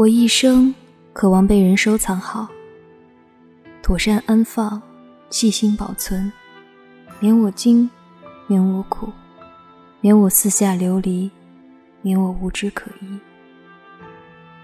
[0.00, 0.74] 我一生
[1.12, 2.48] 渴望被人收藏好，
[3.82, 4.80] 妥善安放，
[5.28, 6.32] 细心保存，
[7.18, 7.90] 免我惊，
[8.46, 9.12] 免我苦，
[10.00, 11.30] 免我四下流离，
[12.00, 13.20] 免我无枝可依。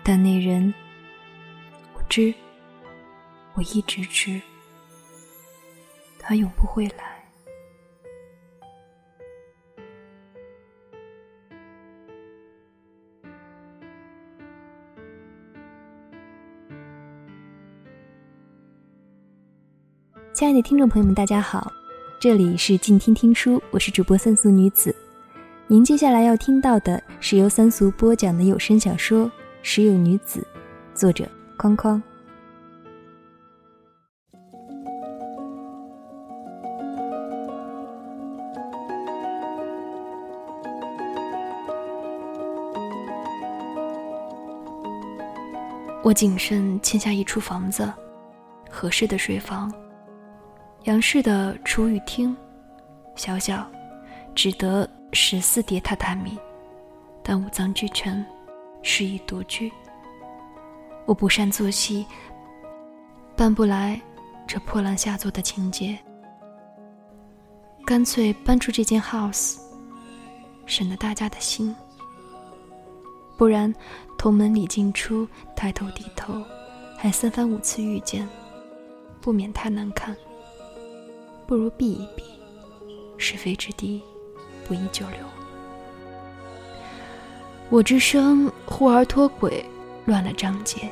[0.02, 0.72] 但那人，
[1.92, 2.32] 我知，
[3.52, 4.40] 我一直知，
[6.18, 7.15] 他永不会来。
[20.36, 21.72] 亲爱的听众朋友们，大家好，
[22.20, 24.94] 这里是静听听书，我是主播三俗女子。
[25.66, 29.24] 您接下来要听到的是由三俗播讲的有声小说
[29.62, 30.46] 《时有女子》，
[30.94, 31.26] 作者
[31.56, 32.02] 框框。
[46.02, 47.90] 我谨慎签下一处房子，
[48.68, 49.72] 合适的睡房。
[50.86, 52.34] 杨氏的厨与厅，
[53.16, 53.68] 小小，
[54.36, 56.38] 只得十四叠榻榻米，
[57.24, 58.24] 但五脏俱全，
[58.82, 59.72] 适宜独居。
[61.04, 62.06] 我不善做戏，
[63.34, 64.00] 办不来
[64.46, 65.98] 这破烂下作的情节，
[67.84, 69.58] 干脆搬出这间 house，
[70.66, 71.74] 省得大家的心。
[73.36, 73.74] 不然，
[74.16, 76.40] 同门里进出，抬头低头，
[76.96, 78.28] 还三番五次遇见，
[79.20, 80.16] 不免太难看。
[81.46, 82.24] 不如避一避，
[83.16, 84.02] 是非之地，
[84.66, 85.20] 不宜久留。
[87.70, 89.64] 我之生忽而脱轨，
[90.06, 90.88] 乱了章节。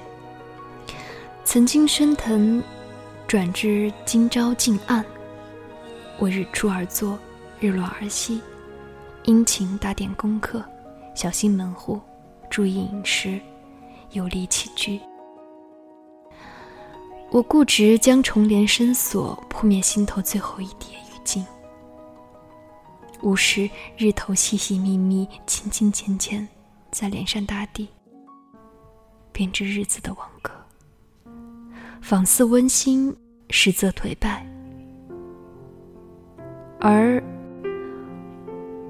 [1.45, 2.63] 曾经升腾，
[3.27, 5.05] 转至今朝近暗。
[6.19, 7.19] 我日出而作，
[7.59, 8.41] 日落而息，
[9.25, 10.63] 殷勤打点功课，
[11.15, 12.01] 小心门户，
[12.49, 13.41] 注意饮食，
[14.13, 15.01] 有力起居。
[17.35, 21.45] 我固执将重帘深锁，扑灭心头最后一叠余烬。
[23.23, 23.69] 午时，
[23.99, 26.47] 日头细细密密、清清浅浅，
[26.93, 27.89] 在脸上打底，
[29.33, 30.53] 编织日子的网格，
[32.01, 33.13] 仿似温馨，
[33.51, 34.47] 实则颓败。
[36.79, 37.21] 而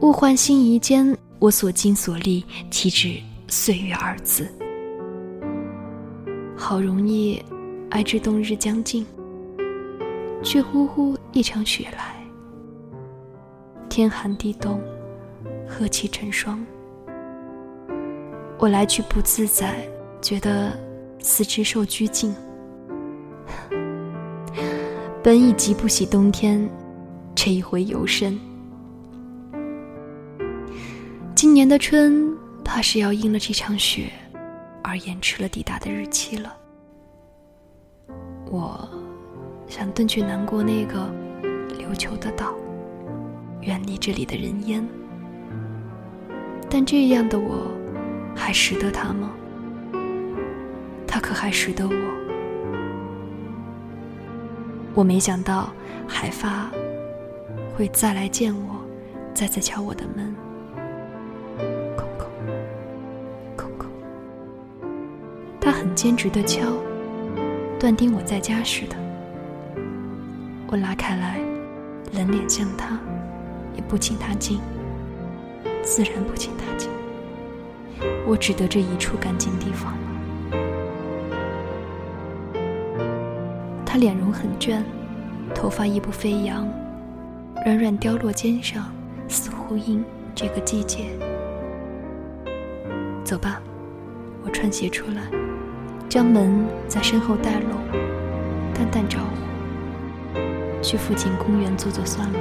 [0.02, 3.18] 物换星移间，我所经所历，岂止
[3.48, 4.46] 岁月二字？
[6.54, 7.42] 好容易。
[7.94, 9.06] 爱至冬日将近，
[10.42, 12.16] 却呼呼一场雪来。
[13.88, 14.80] 天寒地冻，
[15.64, 16.66] 何其成霜！
[18.58, 19.88] 我来去不自在，
[20.20, 20.76] 觉得
[21.20, 22.34] 四肢受拘禁。
[25.22, 26.68] 本已极不喜冬天，
[27.32, 28.36] 这一回尤甚。
[31.36, 34.10] 今年的春，怕是要因了这场雪，
[34.82, 36.56] 而延迟了抵达的日期了。
[38.54, 38.88] 我
[39.66, 41.12] 想遁去南国那个
[41.70, 42.54] 琉球的岛，
[43.62, 44.86] 远离这里的人烟。
[46.70, 47.66] 但这样的我，
[48.32, 49.32] 还识得他吗？
[51.04, 51.94] 他可还识得我？
[54.94, 55.72] 我没想到
[56.06, 56.70] 海发
[57.76, 58.76] 会再来见我，
[59.34, 60.32] 再次敲我的门。
[61.96, 62.28] 空空，
[63.56, 63.88] 空空。
[65.60, 66.62] 他很坚持的敲。
[67.84, 68.96] 断定我在家似的，
[70.68, 71.38] 我拉开来，
[72.14, 72.98] 冷脸向他，
[73.76, 74.58] 也不请他进，
[75.82, 76.88] 自然不请他进。
[78.26, 79.98] 我只得这一处干净地方了。
[83.84, 84.82] 他脸容很倦，
[85.54, 86.66] 头发亦不飞扬，
[87.66, 88.90] 软软凋落肩上，
[89.28, 90.02] 似呼应
[90.34, 91.10] 这个季节。
[93.22, 93.60] 走吧，
[94.42, 95.43] 我穿鞋出来。
[96.08, 97.70] 将门在身后带拢，
[98.72, 99.26] 淡淡招呼
[100.80, 102.38] ：“去附近公园坐坐算了。”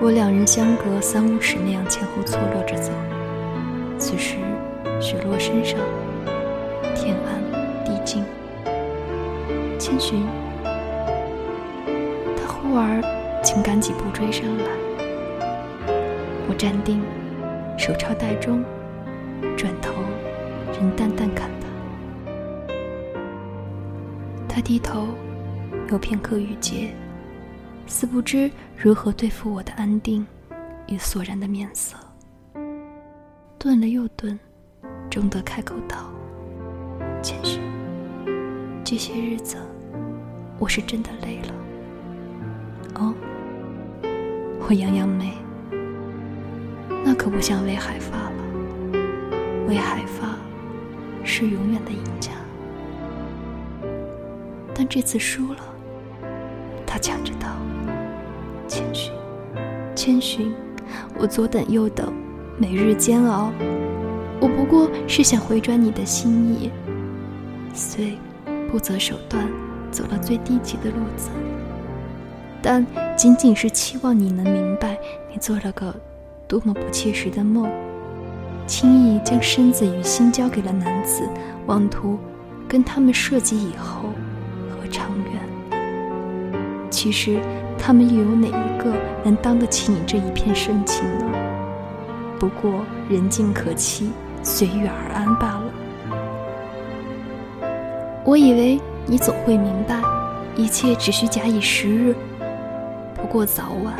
[0.00, 2.90] 我两人相隔三五尺那样前后错落着走。
[3.98, 4.38] 此时
[5.00, 5.78] 雪落身上，
[6.96, 7.40] 天暗
[7.84, 8.24] 地静。
[9.78, 10.26] 千寻，
[12.36, 13.00] 他忽而
[13.44, 14.64] 竟赶几步追上来。
[16.48, 17.00] 我站定，
[17.78, 18.64] 手抄袋中，
[19.56, 19.92] 转头。
[20.96, 21.66] 淡淡看他，
[24.48, 25.08] 他低头，
[25.90, 26.92] 有片刻语结，
[27.86, 30.26] 似不知如何对付我的安定
[30.88, 31.96] 与索然的面色。
[33.58, 34.38] 顿了又顿，
[35.08, 36.10] 终得开口道
[37.22, 37.62] ：“千寻，
[38.82, 39.56] 这些日子，
[40.58, 41.54] 我是真的累了。”
[43.00, 43.14] 哦，
[44.68, 45.32] 我扬扬眉，
[47.04, 48.32] 那可不像魏海发了。
[48.92, 50.26] 我为海发
[51.24, 52.30] 是永远的赢家。
[54.74, 55.58] 但这次输了，
[56.86, 57.48] 他抢着道
[58.66, 59.12] ：“千寻，
[59.94, 60.52] 千寻，
[61.18, 62.12] 我左等右等，
[62.58, 63.52] 每日煎熬，
[64.40, 66.70] 我不过是想回转你的心意，
[67.74, 68.18] 虽
[68.70, 69.46] 不择手段，
[69.90, 71.28] 走了最低级的路子，
[72.62, 72.84] 但
[73.16, 74.98] 仅仅是期望你能明白，
[75.30, 75.94] 你做了个
[76.48, 77.70] 多么不切实的梦，
[78.66, 81.22] 轻易将身子与心交给了男子，
[81.66, 82.18] 妄图
[82.68, 84.10] 跟他们涉及以后
[84.70, 85.40] 和。”长远，
[86.90, 87.40] 其实
[87.78, 88.92] 他们又有哪一个
[89.24, 91.24] 能当得起你这一片深情呢？
[92.38, 94.10] 不过人尽可欺，
[94.42, 95.64] 随遇而安罢了。
[98.22, 100.02] 我以为你总会明白，
[100.56, 102.14] 一切只需假以时日，
[103.14, 103.94] 不过早晚。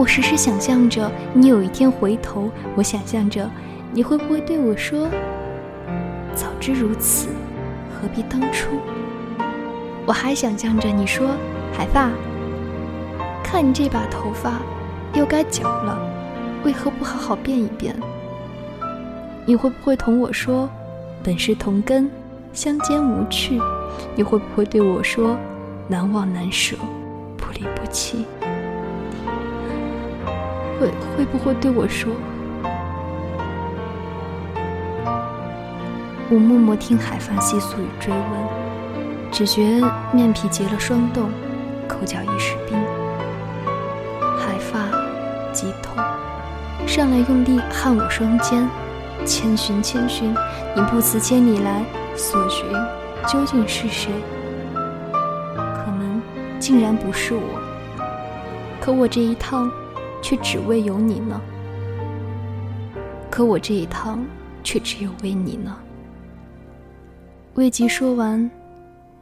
[0.00, 3.46] 我时时想象着你有一天回头，我想象着
[3.92, 5.06] 你会不会对我说
[6.34, 7.28] ：“早知如此，
[7.92, 8.70] 何必当初？”
[10.06, 11.28] 我还想象着你说
[11.76, 12.08] ：“海发，
[13.44, 14.62] 看你这把头发
[15.12, 15.98] 又该绞了，
[16.64, 17.94] 为何不好好变一变？”
[19.44, 20.66] 你会不会同我说
[21.22, 22.10] ：“本是同根，
[22.54, 23.60] 相煎无趣？”
[24.16, 25.36] 你会不会对我说
[25.88, 26.74] ：“难忘难舍，
[27.36, 28.24] 不离不弃？”
[30.80, 32.10] 会会不会对我说？
[36.30, 38.20] 我默默听海发细诉与追问。
[39.30, 39.80] 只觉
[40.10, 41.30] 面皮结了霜冻，
[41.86, 42.76] 口角一时冰，
[44.36, 44.80] 海发
[45.52, 46.02] 极痛，
[46.86, 48.66] 上来用力撼我双肩。
[49.26, 50.34] 千寻千寻，
[50.74, 51.84] 你不辞千里来，
[52.16, 52.66] 所寻
[53.28, 54.10] 究竟是谁？
[54.72, 56.22] 可能
[56.58, 57.60] 竟然不是我，
[58.80, 59.70] 可我这一趟
[60.22, 61.40] 却只为有你呢。
[63.30, 64.24] 可我这一趟
[64.62, 65.76] 却只有为你呢。
[67.54, 68.50] 未及说完。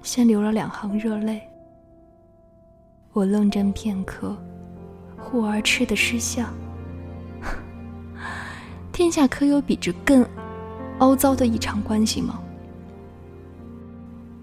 [0.00, 1.42] 先流了两行热泪，
[3.12, 4.34] 我愣怔片刻，
[5.18, 6.46] 忽而痴的失笑。
[8.92, 10.24] 天下可有比这更
[11.00, 12.40] 凹糟的一场关系吗？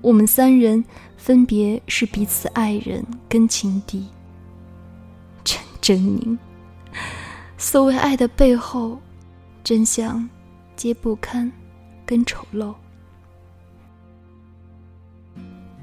[0.01, 0.83] 我们三人
[1.15, 4.05] 分别是彼此爱人跟情敌，
[5.45, 6.37] 真狰狞。
[7.57, 8.99] 所谓爱的背后，
[9.63, 10.27] 真相
[10.75, 11.51] 皆不堪
[12.05, 12.73] 跟丑陋。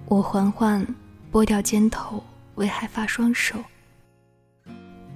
[0.07, 0.87] 我缓缓
[1.31, 2.23] 拨掉肩头，
[2.57, 3.57] 为害发双手。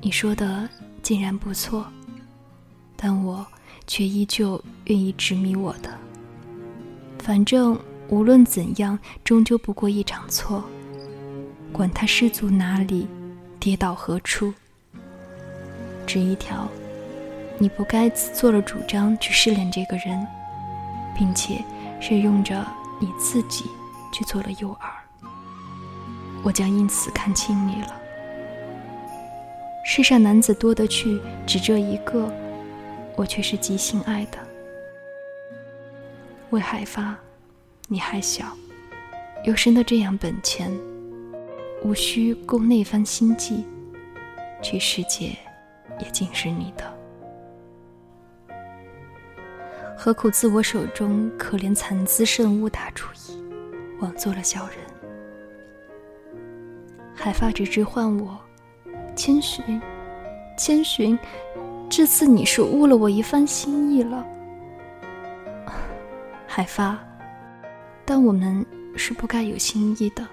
[0.00, 0.68] 你说的
[1.02, 1.86] 竟然不错，
[2.96, 3.46] 但我
[3.86, 5.90] 却依旧愿意执迷我的。
[7.18, 7.78] 反正
[8.08, 10.64] 无论怎样，终究不过一场错。
[11.72, 13.06] 管他失足哪里，
[13.60, 14.54] 跌倒何处。
[16.06, 16.68] 只一条，
[17.58, 20.26] 你不该自作了主张去失恋这个人，
[21.16, 21.62] 并且
[22.00, 22.66] 是用着
[23.00, 23.64] 你自己。
[24.12, 25.28] 去做了诱饵，
[26.42, 28.00] 我将因此看清你了。
[29.84, 32.32] 世上男子多得去，只这一个，
[33.14, 34.38] 我却是极心爱的。
[36.48, 37.14] 为海发，
[37.88, 38.56] 你还小，
[39.44, 40.72] 有生得这样本钱，
[41.82, 43.66] 无需供那番心计，
[44.62, 45.36] 去世界
[45.98, 46.92] 也尽是你的。
[49.96, 53.36] 何苦自我手中可怜残姿甚污打主意？
[53.98, 54.76] 枉做了小人，
[57.14, 58.38] 海发只知唤我，
[59.16, 59.80] 千寻，
[60.58, 61.18] 千寻，
[61.88, 64.26] 这次你是误了我一番心意了。
[66.46, 66.98] 海发，
[68.04, 68.64] 但我们
[68.96, 70.28] 是不该有心意的。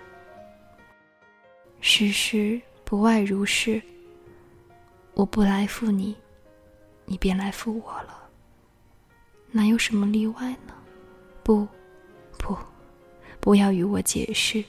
[1.79, 3.81] 世事不外如是，
[5.13, 6.15] 我不来负你，
[7.05, 8.29] 你便来负我了，
[9.51, 10.73] 哪有什么例外呢？
[11.43, 11.67] 不，
[12.37, 12.57] 不。
[13.39, 14.63] 不要与我解释，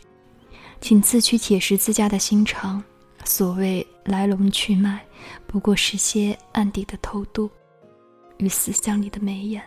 [0.81, 2.83] 请自取铁石自家的心肠。
[3.25, 5.01] 所谓来龙去脉，
[5.47, 7.49] 不过是些暗底的偷渡
[8.39, 9.63] 与思想里的眉眼。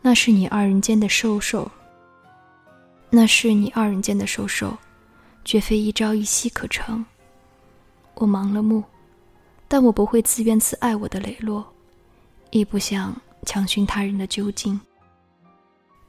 [0.00, 1.68] 那是你二人间的授受，
[3.10, 4.78] 那是你二人间的授受，
[5.44, 7.04] 绝非一朝一夕可成。
[8.14, 8.84] 我盲了目，
[9.70, 11.64] 但我不会自怨自艾我的磊落，
[12.50, 14.78] 亦不想强寻他人的究竟。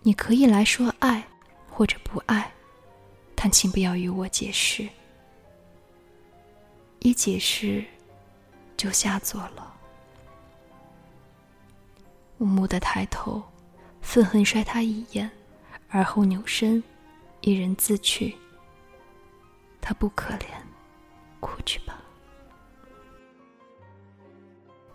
[0.02, 1.24] 你可以来说爱。
[1.74, 2.52] 或者不爱，
[3.34, 4.88] 但请不要与我解释。
[7.00, 7.84] 一解释，
[8.76, 9.74] 就下作了。
[12.38, 13.42] 我蓦地抬头，
[14.02, 15.32] 愤恨摔他一眼，
[15.88, 16.84] 而后扭身，
[17.40, 18.36] 一人自去。
[19.80, 20.46] 他不可怜，
[21.40, 22.01] 哭去吧。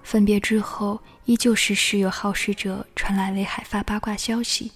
[0.07, 4.71] 分别之后，依旧时时有好事者传来为海发八卦消息。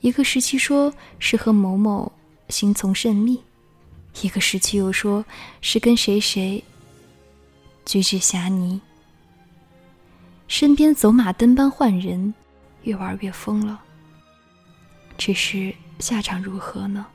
[0.00, 2.10] 一个时期说是和某某
[2.48, 3.40] 心从甚密，
[4.22, 5.24] 一个时期又说
[5.60, 6.62] 是跟谁谁
[7.86, 8.80] 举止侠昵。
[10.48, 12.34] 身边走马灯般换人，
[12.82, 13.80] 越玩越疯了。
[15.16, 17.06] 只是下场如何呢？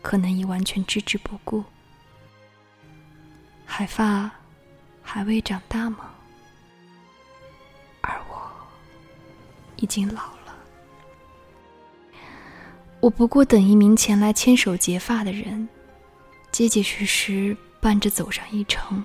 [0.00, 1.64] 可能已完全置之不顾。
[3.66, 4.30] 海发
[5.02, 6.12] 还未长大吗？
[9.80, 10.56] 已经老了。
[13.00, 15.68] 我不过等一名前来牵手结发的人，
[16.52, 19.02] 结结实实伴着走上一程，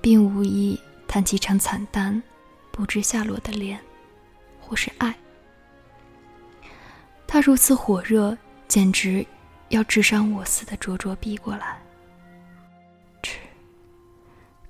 [0.00, 0.78] 并无意
[1.08, 2.22] 谈几场惨淡、
[2.70, 3.80] 不知下落的恋，
[4.60, 5.14] 或是爱。
[7.26, 8.36] 他如此火热，
[8.68, 9.26] 简直
[9.70, 11.82] 要置伤我似的灼灼逼过来，
[13.22, 13.38] 只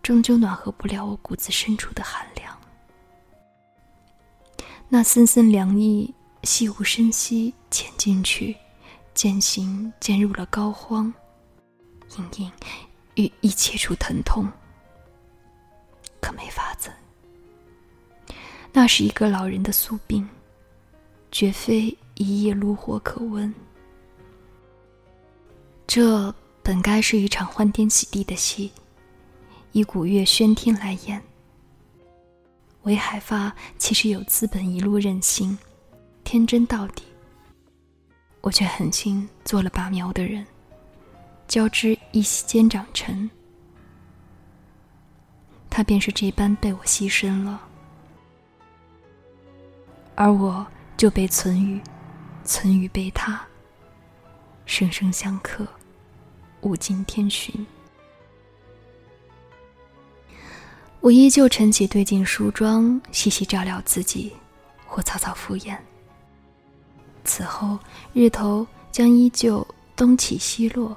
[0.03, 2.57] 终究暖和不了我骨子深处的寒凉。
[4.97, 8.55] 那森森凉意，细无声息潜进去，
[9.13, 11.13] 渐行渐入了膏肓，
[12.17, 12.53] 隐隐
[13.17, 14.49] 欲一切处疼痛，
[16.21, 16.93] 可没法子。
[18.73, 20.29] 那是一个老人的宿病，
[21.33, 23.53] 绝非一夜炉火可温。
[25.89, 26.33] 这
[26.63, 28.71] 本该是一场欢天喜地的戏，
[29.73, 31.21] 以古乐喧天来演。
[32.85, 35.57] 韦海发其实有资本一路任性，
[36.23, 37.03] 天真到底。
[38.43, 40.47] 我却狠心做了拔苗的人，
[41.49, 43.29] 交织一息间长成。
[45.71, 47.61] 他便是这般被我牺牲了，
[50.15, 50.65] 而我
[50.97, 51.81] 就被存于，
[52.45, 53.43] 存于被他，
[54.67, 55.67] 生生相克，
[56.61, 57.67] 物尽天寻。
[61.05, 64.33] 我依旧晨起，对镜梳妆，细细照料自己，
[64.87, 65.77] 或草草敷衍。
[67.25, 67.79] 此后，
[68.15, 70.97] 日头将依旧东起西落，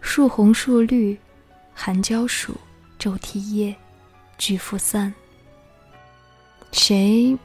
[0.00, 1.20] 树红树绿，
[1.74, 2.56] 寒蕉树，
[2.98, 3.76] 骤啼叶，
[4.38, 5.12] 聚复散。
[6.72, 7.36] 谁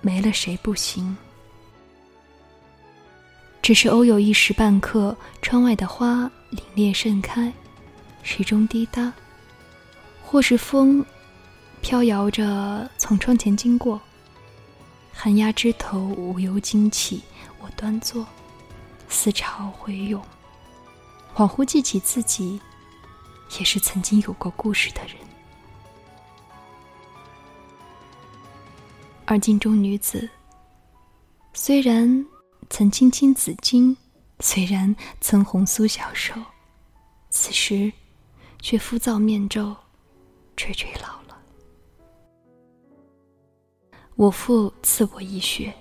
[0.00, 1.16] 没了谁不行？
[3.60, 7.52] 只是偶有一时半刻，窗外的花凛冽盛开，
[8.22, 9.12] 时钟滴答。
[10.26, 11.04] 或是风
[11.80, 14.00] 飘摇着从窗前经过，
[15.12, 17.22] 寒鸦枝头无由惊起，
[17.60, 18.26] 我端坐，
[19.08, 20.20] 思潮回涌，
[21.32, 22.60] 恍惚记起自己
[23.58, 25.16] 也是曾经有过故事的人。
[29.26, 30.28] 而镜中女子，
[31.52, 32.26] 虽然
[32.70, 33.96] 曾青青子衿，
[34.40, 36.34] 虽然曾红酥小手，
[37.30, 37.92] 此时
[38.60, 39.76] 却肤躁面皱。
[40.56, 41.36] 垂垂老了，
[44.14, 45.74] 我父赐我一血，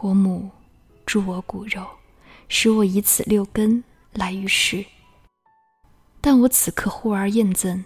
[0.00, 0.50] 我母
[1.06, 1.86] 助我骨肉，
[2.48, 3.82] 使我以此六根
[4.12, 4.84] 来于世。
[6.20, 7.84] 但我此刻忽而厌憎，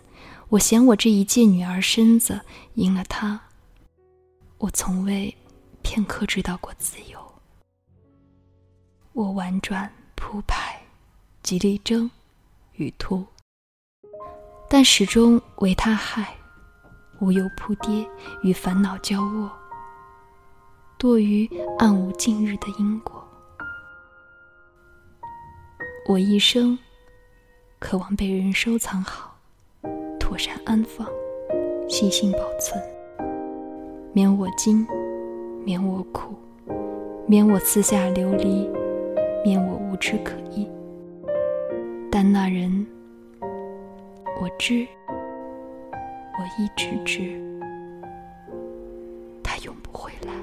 [0.48, 2.40] 我嫌我这一介女儿身子
[2.74, 3.40] 赢了他。
[4.58, 5.36] 我从未
[5.82, 7.18] 片刻知道过自由。
[9.12, 10.80] 我婉转铺排，
[11.42, 12.10] 极力争
[12.74, 13.26] 与突。
[14.70, 16.36] 但始终为他害，
[17.20, 18.06] 无忧扑跌
[18.42, 19.50] 与烦恼交握，
[20.98, 21.48] 堕于
[21.78, 23.26] 暗无尽日的因果。
[26.06, 26.78] 我一生
[27.78, 29.34] 渴望被人收藏好，
[30.20, 31.08] 妥善安放，
[31.88, 32.78] 细心保存，
[34.12, 34.86] 免我惊，
[35.64, 36.36] 免我苦，
[37.26, 38.68] 免我四下流离，
[39.42, 40.68] 免我无枝可依。
[42.12, 42.86] 但那人。
[44.40, 44.86] 我知
[46.38, 47.18] 我一直知
[49.42, 50.37] 他永不回来。